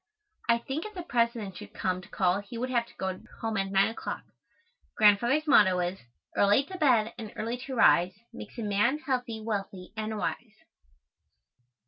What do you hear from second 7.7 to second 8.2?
rise